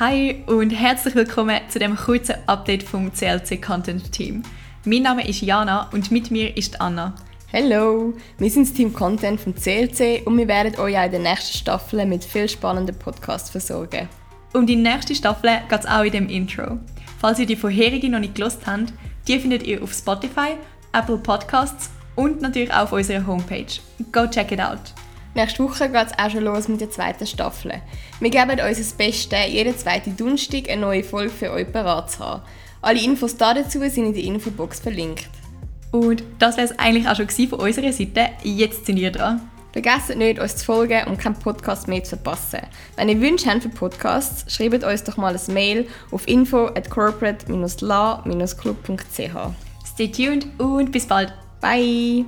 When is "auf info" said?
46.10-46.66